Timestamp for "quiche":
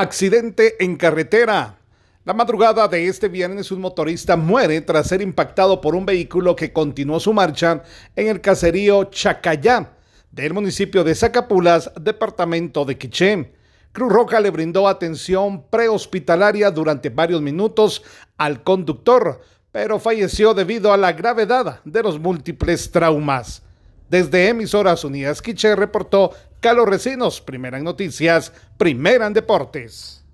25.42-25.74